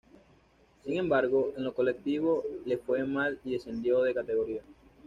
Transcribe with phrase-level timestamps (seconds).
[0.83, 4.63] Sin embargo, en lo colectivo le fue mal y descendió de categoría.